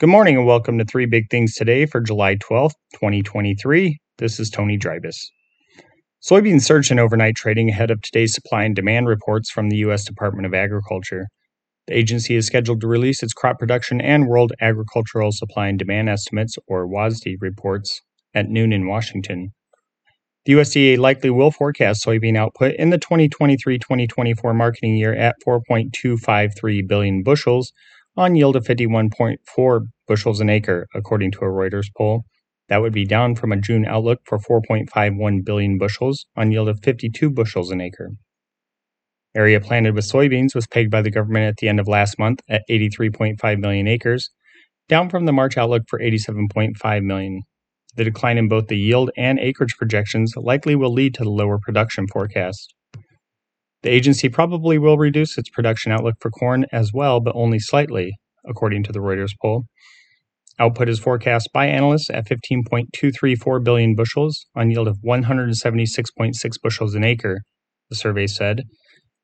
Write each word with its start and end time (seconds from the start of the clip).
Good 0.00 0.08
morning 0.08 0.36
and 0.36 0.44
welcome 0.44 0.76
to 0.78 0.84
Three 0.84 1.06
Big 1.06 1.30
Things 1.30 1.54
Today 1.54 1.86
for 1.86 2.00
July 2.00 2.34
12th, 2.34 2.72
2023. 2.94 3.96
This 4.18 4.40
is 4.40 4.50
Tony 4.50 4.76
Dreibus. 4.76 5.14
Soybeans 6.20 6.62
surge 6.62 6.90
in 6.90 6.98
overnight 6.98 7.36
trading 7.36 7.68
ahead 7.68 7.92
of 7.92 8.02
today's 8.02 8.34
supply 8.34 8.64
and 8.64 8.74
demand 8.74 9.06
reports 9.06 9.52
from 9.52 9.68
the 9.68 9.76
U.S. 9.76 10.04
Department 10.04 10.46
of 10.46 10.52
Agriculture. 10.52 11.28
The 11.86 11.96
agency 11.96 12.34
is 12.34 12.44
scheduled 12.44 12.80
to 12.80 12.88
release 12.88 13.22
its 13.22 13.32
crop 13.32 13.60
production 13.60 14.00
and 14.00 14.26
world 14.26 14.52
agricultural 14.60 15.30
supply 15.30 15.68
and 15.68 15.78
demand 15.78 16.08
estimates, 16.08 16.56
or 16.66 16.88
WASDE, 16.88 17.36
reports 17.40 18.00
at 18.34 18.48
noon 18.48 18.72
in 18.72 18.88
Washington. 18.88 19.50
The 20.44 20.54
USDA 20.54 20.98
likely 20.98 21.30
will 21.30 21.52
forecast 21.52 22.04
soybean 22.04 22.36
output 22.36 22.74
in 22.80 22.90
the 22.90 22.98
2023 22.98 23.78
2024 23.78 24.54
marketing 24.54 24.96
year 24.96 25.14
at 25.14 25.36
4.253 25.46 26.88
billion 26.88 27.22
bushels 27.22 27.72
on 28.16 28.36
yield 28.36 28.56
of 28.56 28.64
51.4 28.64 29.80
bushels 30.06 30.40
an 30.40 30.50
acre, 30.50 30.86
according 30.94 31.32
to 31.32 31.40
a 31.40 31.48
Reuters 31.48 31.86
poll. 31.96 32.22
That 32.68 32.80
would 32.80 32.92
be 32.92 33.04
down 33.04 33.34
from 33.34 33.52
a 33.52 33.60
June 33.60 33.84
outlook 33.84 34.20
for 34.24 34.38
4.51 34.38 35.44
billion 35.44 35.78
bushels 35.78 36.26
on 36.36 36.50
yield 36.50 36.68
of 36.68 36.80
52 36.82 37.30
bushels 37.30 37.70
an 37.70 37.80
acre. 37.80 38.10
Area 39.34 39.60
planted 39.60 39.94
with 39.94 40.04
soybeans 40.04 40.54
was 40.54 40.66
pegged 40.66 40.90
by 40.90 41.02
the 41.02 41.10
government 41.10 41.46
at 41.46 41.56
the 41.56 41.68
end 41.68 41.80
of 41.80 41.88
last 41.88 42.18
month 42.18 42.40
at 42.48 42.62
83.5 42.70 43.58
million 43.58 43.88
acres, 43.88 44.30
down 44.88 45.10
from 45.10 45.24
the 45.24 45.32
March 45.32 45.58
outlook 45.58 45.82
for 45.88 45.98
87.5 45.98 47.02
million. 47.02 47.42
The 47.96 48.04
decline 48.04 48.38
in 48.38 48.48
both 48.48 48.68
the 48.68 48.78
yield 48.78 49.10
and 49.16 49.38
acreage 49.38 49.76
projections 49.76 50.34
likely 50.36 50.74
will 50.76 50.92
lead 50.92 51.14
to 51.14 51.24
the 51.24 51.30
lower 51.30 51.58
production 51.58 52.06
forecast. 52.06 52.74
The 53.84 53.90
agency 53.90 54.30
probably 54.30 54.78
will 54.78 54.96
reduce 54.96 55.36
its 55.36 55.50
production 55.50 55.92
outlook 55.92 56.14
for 56.18 56.30
corn 56.30 56.64
as 56.72 56.94
well, 56.94 57.20
but 57.20 57.36
only 57.36 57.58
slightly, 57.58 58.14
according 58.42 58.82
to 58.84 58.92
the 58.92 59.00
Reuters 59.00 59.34
poll. 59.42 59.66
Output 60.58 60.88
is 60.88 60.98
forecast 60.98 61.50
by 61.52 61.66
analysts 61.66 62.08
at 62.08 62.26
15.234 62.26 63.62
billion 63.62 63.94
bushels 63.94 64.46
on 64.56 64.70
yield 64.70 64.88
of 64.88 65.00
176.6 65.04 66.62
bushels 66.62 66.94
an 66.94 67.04
acre, 67.04 67.42
the 67.90 67.96
survey 67.96 68.26
said, 68.26 68.62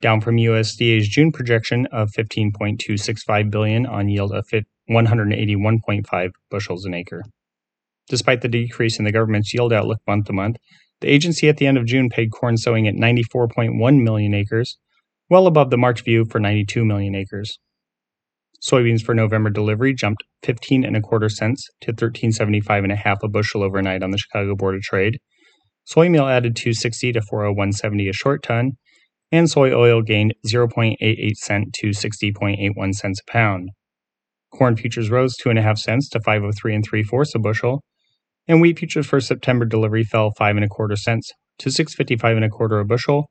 down 0.00 0.20
from 0.20 0.38
USDA's 0.38 1.08
June 1.08 1.30
projection 1.30 1.86
of 1.92 2.10
15.265 2.18 3.52
billion 3.52 3.86
on 3.86 4.08
yield 4.08 4.32
of 4.32 4.44
181.5 4.90 6.30
bushels 6.50 6.84
an 6.84 6.94
acre. 6.94 7.22
Despite 8.08 8.40
the 8.40 8.48
decrease 8.48 8.98
in 8.98 9.04
the 9.04 9.12
government's 9.12 9.54
yield 9.54 9.72
outlook 9.72 10.00
month 10.04 10.26
to 10.26 10.32
month, 10.32 10.56
the 11.00 11.08
agency 11.08 11.48
at 11.48 11.56
the 11.56 11.66
end 11.66 11.78
of 11.78 11.86
June 11.86 12.08
paid 12.08 12.30
corn 12.30 12.56
sowing 12.56 12.88
at 12.88 12.94
94.1 12.94 14.02
million 14.02 14.34
acres, 14.34 14.78
well 15.30 15.46
above 15.46 15.70
the 15.70 15.76
March 15.76 16.02
view 16.02 16.24
for 16.24 16.40
92 16.40 16.84
million 16.84 17.14
acres. 17.14 17.58
Soybeans 18.62 19.02
for 19.02 19.14
November 19.14 19.50
delivery 19.50 19.94
jumped 19.94 20.24
15 20.42 20.84
and 20.84 20.96
a 20.96 21.00
quarter 21.00 21.28
cents 21.28 21.68
to 21.80 21.92
13.75 21.92 22.82
and 22.82 22.92
a 22.92 22.96
half 22.96 23.22
a 23.22 23.28
bushel 23.28 23.62
overnight 23.62 24.02
on 24.02 24.10
the 24.10 24.18
Chicago 24.18 24.56
Board 24.56 24.74
of 24.74 24.82
Trade. 24.82 25.18
Soy 25.84 26.08
meal 26.08 26.26
added 26.26 26.56
260 26.56 27.12
to 27.12 27.20
401.70 27.20 28.10
a 28.10 28.12
short 28.12 28.42
ton, 28.42 28.72
and 29.30 29.48
soy 29.48 29.72
oil 29.72 30.02
gained 30.02 30.34
0.88 30.46 31.36
cent 31.36 31.72
to 31.74 31.88
60.81 31.88 32.94
cents 32.94 33.20
a 33.26 33.30
pound. 33.30 33.70
Corn 34.52 34.76
futures 34.76 35.10
rose 35.10 35.36
two 35.36 35.50
and 35.50 35.58
a 35.58 35.62
half 35.62 35.78
cents 35.78 36.08
to 36.10 36.20
503 36.20 36.74
and 36.74 36.84
three 36.84 37.02
fourths 37.02 37.34
a 37.34 37.38
bushel, 37.38 37.84
and 38.48 38.60
wheat 38.60 38.78
futures 38.78 39.06
for 39.06 39.20
September 39.20 39.66
delivery 39.66 40.02
fell 40.02 40.32
five 40.38 40.56
and 40.56 40.64
a 40.64 40.68
quarter 40.68 40.96
cents 40.96 41.30
to 41.58 41.70
655 41.70 42.36
and 42.36 42.44
a 42.44 42.48
quarter 42.48 42.78
a 42.78 42.84
bushel, 42.84 43.30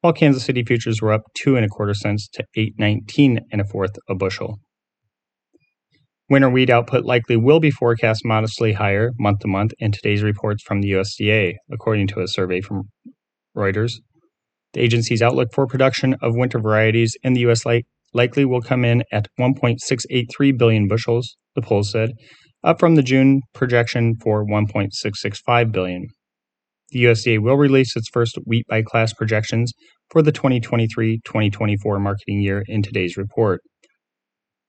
while 0.00 0.12
Kansas 0.12 0.44
City 0.44 0.62
futures 0.64 1.02
were 1.02 1.12
up 1.12 1.22
two 1.34 1.56
and 1.56 1.64
a 1.64 1.68
quarter 1.68 1.94
cents 1.94 2.28
to 2.28 2.44
819 2.56 3.40
and 3.50 3.60
a 3.60 3.64
fourth 3.64 3.98
a 4.08 4.14
bushel. 4.14 4.58
Winter 6.30 6.48
wheat 6.48 6.70
output 6.70 7.04
likely 7.04 7.36
will 7.36 7.60
be 7.60 7.70
forecast 7.70 8.24
modestly 8.24 8.72
higher 8.72 9.10
month 9.18 9.40
to 9.40 9.48
month 9.48 9.72
in 9.78 9.92
today's 9.92 10.22
reports 10.22 10.62
from 10.62 10.80
the 10.80 10.92
USDA, 10.92 11.54
according 11.70 12.06
to 12.08 12.20
a 12.20 12.28
survey 12.28 12.60
from 12.60 12.84
Reuters. 13.56 13.94
The 14.72 14.80
agency's 14.80 15.20
outlook 15.20 15.48
for 15.52 15.66
production 15.66 16.16
of 16.22 16.34
winter 16.34 16.58
varieties 16.58 17.16
in 17.22 17.34
the 17.34 17.40
U.S. 17.40 17.64
likely 18.14 18.44
will 18.44 18.62
come 18.62 18.84
in 18.84 19.02
at 19.12 19.28
1.683 19.38 20.56
billion 20.56 20.88
bushels, 20.88 21.36
the 21.54 21.60
poll 21.60 21.82
said, 21.82 22.12
up 22.64 22.78
from 22.78 22.94
the 22.94 23.02
June 23.02 23.42
projection 23.54 24.14
for 24.22 24.44
1.665 24.44 25.72
billion. 25.72 26.06
The 26.90 27.04
USDA 27.04 27.38
will 27.40 27.56
release 27.56 27.96
its 27.96 28.08
first 28.12 28.38
wheat 28.44 28.66
by 28.68 28.82
class 28.82 29.12
projections 29.12 29.72
for 30.10 30.22
the 30.22 30.32
2023-2024 30.32 32.00
marketing 32.00 32.40
year 32.40 32.62
in 32.66 32.82
today's 32.82 33.16
report. 33.16 33.62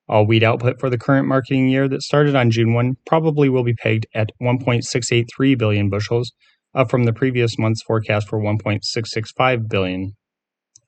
All 0.07 0.25
wheat 0.25 0.43
output 0.43 0.79
for 0.79 0.89
the 0.89 0.97
current 0.97 1.27
marketing 1.27 1.69
year 1.69 1.87
that 1.87 2.01
started 2.01 2.35
on 2.35 2.51
June 2.51 2.73
1 2.73 2.93
probably 3.05 3.49
will 3.49 3.63
be 3.63 3.73
pegged 3.73 4.05
at 4.15 4.31
1.683 4.41 5.57
billion 5.57 5.89
bushels, 5.89 6.31
up 6.75 6.89
from 6.89 7.03
the 7.03 7.13
previous 7.13 7.57
month's 7.57 7.83
forecast 7.83 8.27
for 8.27 8.39
1.665 8.39 9.69
billion. 9.69 10.13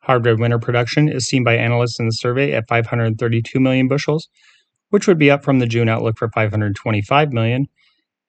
Hard 0.01 0.25
red 0.25 0.39
winter 0.39 0.59
production 0.59 1.09
is 1.09 1.25
seen 1.25 1.43
by 1.43 1.55
analysts 1.55 1.99
in 1.99 2.05
the 2.05 2.11
survey 2.11 2.53
at 2.53 2.67
532 2.67 3.59
million 3.59 3.87
bushels, 3.87 4.27
which 4.95 5.07
would 5.07 5.19
be 5.19 5.29
up 5.29 5.44
from 5.44 5.59
the 5.59 5.66
June 5.66 5.89
outlook 5.89 6.17
for 6.17 6.29
525 6.29 7.33
million, 7.33 7.67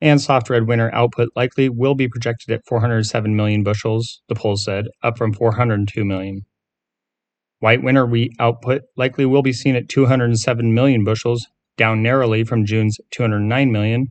and 0.01 0.21
soft 0.21 0.51
red 0.51 0.67
winter 0.67 0.93
output 0.93 1.29
likely 1.37 1.69
will 1.69 1.95
be 1.95 2.09
projected 2.09 2.53
at 2.53 2.67
407 2.67 3.37
million 3.37 3.63
bushels, 3.63 4.21
the 4.29 4.35
poll 4.35 4.57
said, 4.57 4.87
up 5.01 5.17
from 5.17 5.33
402 5.33 6.05
million. 6.05 6.45
White 7.61 7.85
winter 7.85 8.05
wheat 8.05 8.33
output 8.41 8.83
likely 8.97 9.25
will 9.25 9.43
be 9.43 9.53
seen 9.53 9.77
at 9.77 9.89
207 9.89 10.75
million 10.75 11.05
bushels, 11.05 11.47
down 11.77 12.03
narrowly 12.03 12.43
from 12.43 12.67
June's 12.67 12.99
209 13.13 13.71
million. 13.71 14.09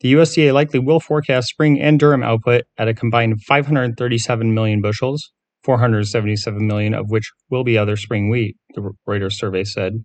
The 0.00 0.12
USDA 0.12 0.52
likely 0.52 0.78
will 0.78 1.00
forecast 1.00 1.48
spring 1.48 1.80
and 1.80 1.98
durum 1.98 2.22
output 2.22 2.64
at 2.76 2.86
a 2.86 2.92
combined 2.92 3.40
537 3.40 4.52
million 4.52 4.82
bushels, 4.82 5.32
477 5.64 6.66
million 6.66 6.92
of 6.92 7.08
which 7.08 7.32
will 7.48 7.64
be 7.64 7.78
other 7.78 7.96
spring 7.96 8.28
wheat, 8.28 8.58
the 8.74 8.92
Reuters 9.08 9.38
survey 9.38 9.64
said. 9.64 10.04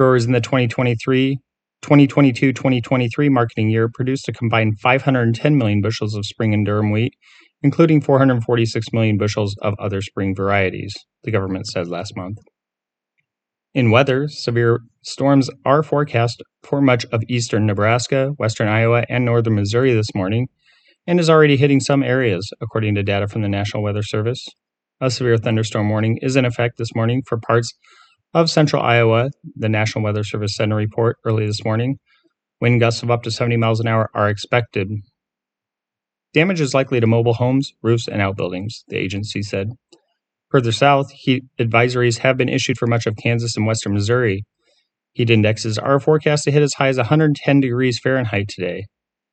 Growers 0.00 0.24
in 0.24 0.32
the 0.32 0.40
2023 0.40 1.36
2022 1.82 2.54
2023 2.54 3.28
marketing 3.28 3.68
year 3.68 3.86
produced 3.92 4.30
a 4.30 4.32
combined 4.32 4.80
510 4.80 5.58
million 5.58 5.82
bushels 5.82 6.14
of 6.14 6.24
spring 6.24 6.54
and 6.54 6.66
durum 6.66 6.90
wheat, 6.90 7.12
including 7.62 8.00
446 8.00 8.94
million 8.94 9.18
bushels 9.18 9.54
of 9.60 9.74
other 9.78 10.00
spring 10.00 10.34
varieties, 10.34 10.94
the 11.24 11.30
government 11.30 11.66
said 11.66 11.86
last 11.86 12.16
month. 12.16 12.38
In 13.74 13.90
weather, 13.90 14.26
severe 14.26 14.80
storms 15.02 15.50
are 15.66 15.82
forecast 15.82 16.42
for 16.62 16.80
much 16.80 17.04
of 17.12 17.22
eastern 17.28 17.66
Nebraska, 17.66 18.28
western 18.38 18.68
Iowa, 18.68 19.04
and 19.10 19.26
northern 19.26 19.56
Missouri 19.56 19.92
this 19.92 20.14
morning, 20.14 20.46
and 21.06 21.20
is 21.20 21.28
already 21.28 21.58
hitting 21.58 21.78
some 21.78 22.02
areas, 22.02 22.50
according 22.62 22.94
to 22.94 23.02
data 23.02 23.28
from 23.28 23.42
the 23.42 23.50
National 23.50 23.82
Weather 23.82 24.02
Service. 24.02 24.48
A 25.02 25.10
severe 25.10 25.36
thunderstorm 25.36 25.90
warning 25.90 26.18
is 26.22 26.36
in 26.36 26.46
effect 26.46 26.78
this 26.78 26.94
morning 26.94 27.20
for 27.26 27.36
parts 27.36 27.74
of 28.32 28.50
central 28.50 28.82
Iowa, 28.82 29.30
the 29.56 29.68
National 29.68 30.04
Weather 30.04 30.24
Service 30.24 30.56
sent 30.56 30.72
a 30.72 30.76
report 30.76 31.16
early 31.24 31.46
this 31.46 31.64
morning. 31.64 31.98
Wind 32.60 32.80
gusts 32.80 33.02
of 33.02 33.10
up 33.10 33.22
to 33.24 33.30
70 33.30 33.56
miles 33.56 33.80
an 33.80 33.88
hour 33.88 34.10
are 34.14 34.28
expected. 34.28 34.88
Damage 36.32 36.60
is 36.60 36.74
likely 36.74 37.00
to 37.00 37.06
mobile 37.06 37.34
homes, 37.34 37.72
roofs, 37.82 38.06
and 38.06 38.22
outbuildings, 38.22 38.84
the 38.88 38.96
agency 38.96 39.42
said. 39.42 39.70
Further 40.50 40.72
south, 40.72 41.10
heat 41.12 41.44
advisories 41.58 42.18
have 42.18 42.36
been 42.36 42.48
issued 42.48 42.78
for 42.78 42.86
much 42.86 43.06
of 43.06 43.16
Kansas 43.16 43.56
and 43.56 43.66
western 43.66 43.94
Missouri. 43.94 44.44
Heat 45.12 45.30
indexes 45.30 45.78
are 45.78 45.98
forecast 45.98 46.44
to 46.44 46.52
hit 46.52 46.62
as 46.62 46.74
high 46.74 46.88
as 46.88 46.98
110 46.98 47.60
degrees 47.60 47.98
Fahrenheit 48.00 48.48
today. 48.48 48.84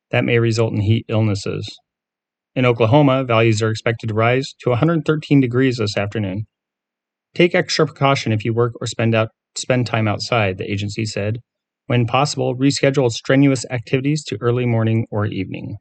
That 0.09 0.25
may 0.25 0.39
result 0.39 0.73
in 0.73 0.81
heat 0.81 1.05
illnesses. 1.07 1.67
In 2.55 2.65
Oklahoma, 2.65 3.23
values 3.23 3.61
are 3.61 3.69
expected 3.69 4.07
to 4.07 4.15
rise 4.15 4.55
to 4.61 4.71
113 4.71 5.39
degrees 5.39 5.77
this 5.77 5.97
afternoon. 5.97 6.47
Take 7.35 7.55
extra 7.55 7.85
precaution 7.85 8.31
if 8.31 8.43
you 8.45 8.53
work 8.53 8.73
or 8.81 8.88
spend 8.88 9.15
out 9.15 9.29
spend 9.57 9.88
time 9.88 10.07
outside, 10.07 10.57
the 10.57 10.71
agency 10.71 11.05
said. 11.05 11.39
When 11.88 12.05
possible, 12.05 12.56
reschedule 12.56 13.09
strenuous 13.09 13.65
activities 13.69 14.24
to 14.25 14.38
early 14.41 14.65
morning 14.65 15.07
or 15.09 15.25
evening. 15.25 15.77